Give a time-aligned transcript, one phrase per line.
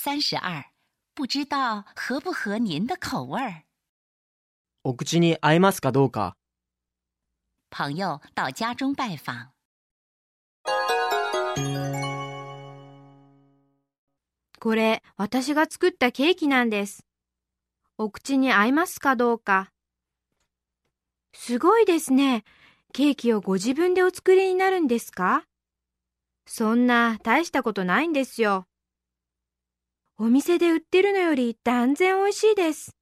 [0.00, 0.64] 三十二，
[1.16, 3.64] 不知道合不合您的口味儿。
[4.84, 6.34] お口に合いますかどうか？
[7.68, 9.48] 朋友到家中拜访，
[14.60, 17.04] これ、私が作ったケーキなんです。
[17.98, 19.72] お口に合いますかどうか。
[21.34, 22.44] すごいですね。
[22.92, 25.42] ケーキをご自分でお作りになるんですか？
[26.46, 28.66] そんな大したことないんですよ。
[30.20, 32.97] お店で売ってるのより断然美味しいです。